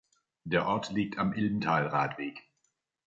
Der 0.45 0.65
Ort 0.67 0.89
liegt 0.91 1.19
am 1.19 1.31
Ilmtal-Radweg. 1.31 2.39